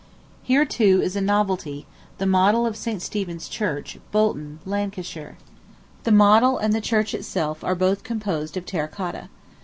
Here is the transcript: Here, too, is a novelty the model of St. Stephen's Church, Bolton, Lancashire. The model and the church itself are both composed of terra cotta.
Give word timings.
Here, 0.41 0.65
too, 0.65 0.99
is 1.03 1.15
a 1.15 1.21
novelty 1.21 1.85
the 2.17 2.25
model 2.25 2.65
of 2.65 2.75
St. 2.75 3.03
Stephen's 3.03 3.47
Church, 3.47 3.99
Bolton, 4.11 4.57
Lancashire. 4.65 5.37
The 6.05 6.11
model 6.11 6.57
and 6.57 6.73
the 6.73 6.81
church 6.81 7.13
itself 7.13 7.63
are 7.63 7.75
both 7.75 8.01
composed 8.03 8.57
of 8.57 8.65
terra 8.65 8.87
cotta. 8.87 9.29